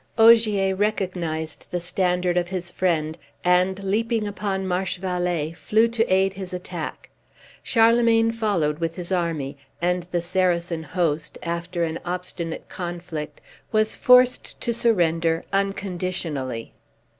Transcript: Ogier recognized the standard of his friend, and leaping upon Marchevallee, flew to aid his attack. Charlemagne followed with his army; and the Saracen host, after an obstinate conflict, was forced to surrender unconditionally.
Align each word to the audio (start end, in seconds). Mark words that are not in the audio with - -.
Ogier 0.17 0.75
recognized 0.75 1.67
the 1.69 1.79
standard 1.79 2.35
of 2.35 2.47
his 2.47 2.71
friend, 2.71 3.19
and 3.43 3.83
leaping 3.83 4.27
upon 4.27 4.65
Marchevallee, 4.67 5.53
flew 5.53 5.87
to 5.89 6.03
aid 6.11 6.33
his 6.33 6.55
attack. 6.55 7.11
Charlemagne 7.61 8.31
followed 8.31 8.79
with 8.79 8.95
his 8.95 9.11
army; 9.11 9.57
and 9.79 10.01
the 10.09 10.19
Saracen 10.23 10.81
host, 10.81 11.37
after 11.43 11.83
an 11.83 11.99
obstinate 12.03 12.67
conflict, 12.67 13.41
was 13.71 13.93
forced 13.93 14.59
to 14.59 14.73
surrender 14.73 15.43
unconditionally. 15.53 16.73